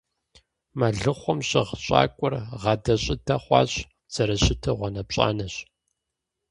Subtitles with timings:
[0.77, 3.73] Мэлыхъуэм щыгъ щӀакӀуэр гъадэ-щӀыдэ хъужащ,
[4.13, 5.55] зэрыщыту гъуанэпщӀанэщ.